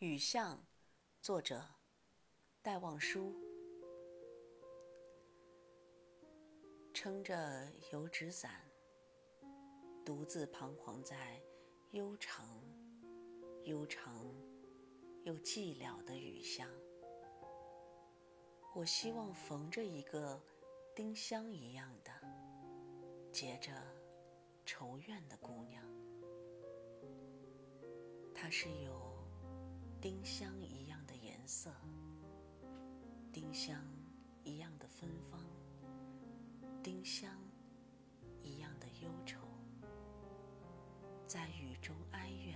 [0.00, 0.64] 雨巷，
[1.20, 1.60] 作者
[2.62, 3.34] 戴望舒。
[6.94, 8.70] 撑着油纸伞，
[10.06, 11.42] 独自彷徨在
[11.90, 12.62] 悠长、
[13.64, 14.32] 悠长
[15.24, 16.70] 又寂寥的雨巷。
[18.76, 20.40] 我希望逢着一个
[20.94, 22.12] 丁香一样的、
[23.32, 23.72] 结着
[24.64, 25.84] 愁怨的姑娘。
[28.32, 29.07] 她是有。
[30.00, 31.72] 丁香一样的颜色，
[33.32, 33.82] 丁香
[34.44, 35.44] 一样的芬芳，
[36.82, 37.36] 丁香
[38.40, 39.40] 一样的忧愁，
[41.26, 42.54] 在雨中哀怨，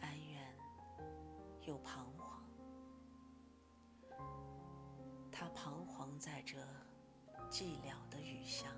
[0.00, 0.56] 哀怨
[1.62, 2.42] 又彷徨。
[5.30, 6.58] 他彷徨在这
[7.48, 8.72] 寂寥的雨巷，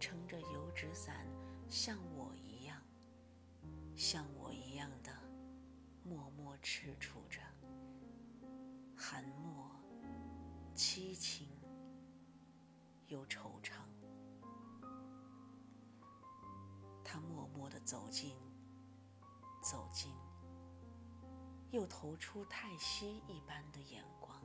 [0.00, 1.24] 撑着油纸伞，
[1.68, 2.82] 像我一样，
[3.94, 4.37] 像我。
[6.62, 7.40] 踟蹰着，
[8.96, 9.70] 寒默、
[10.74, 11.48] 凄清
[13.06, 13.72] 又惆怅。
[17.04, 18.36] 他默默地走近，
[19.62, 20.12] 走近，
[21.70, 24.42] 又投出太息一般的眼光。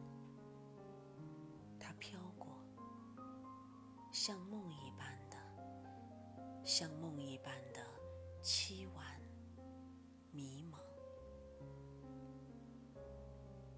[1.80, 2.64] 他飘过，
[4.12, 5.38] 像梦一般的，
[6.64, 7.86] 像梦一般的
[8.42, 8.88] 凄、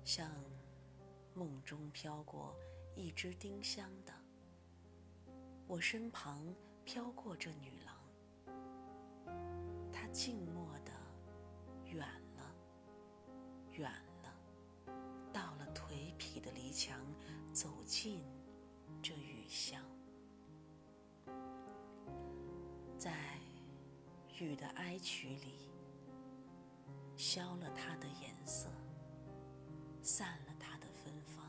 [0.05, 0.29] 像
[1.33, 2.55] 梦中飘过
[2.95, 4.13] 一只丁香的，
[5.65, 6.45] 我身旁
[6.83, 8.55] 飘过这女郎，
[9.91, 10.91] 她静默的
[11.85, 12.55] 远了，
[13.71, 14.93] 远了，
[15.33, 17.03] 到了颓圮的篱墙，
[17.51, 18.23] 走进
[19.01, 19.81] 这雨巷，
[22.95, 23.39] 在
[24.39, 25.71] 雨的哀曲里，
[27.17, 28.69] 消了它的颜色。
[30.05, 31.43] 散了它的芬芳，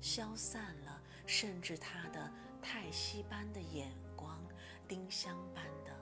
[0.00, 2.28] 消散了，甚至它的
[2.60, 4.44] 叹息般的眼光，
[4.88, 5.92] 丁香般的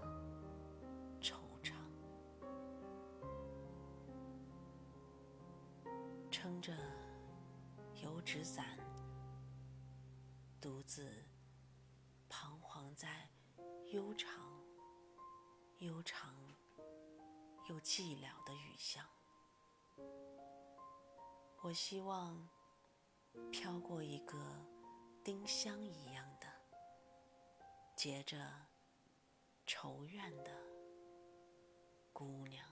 [1.21, 1.75] 惆怅。
[6.31, 6.75] 撑着
[8.03, 8.79] 油纸伞，
[10.59, 11.23] 独自
[12.31, 13.29] 彷徨在
[13.93, 14.31] 悠长、
[15.81, 16.35] 悠长
[17.69, 19.05] 又寂寥的雨巷。
[21.63, 22.49] 我希望
[23.53, 24.39] 飘过一个
[25.23, 26.47] 丁香一样的、
[27.95, 28.39] 结着
[29.67, 30.51] 愁怨的
[32.15, 32.70] 姑娘。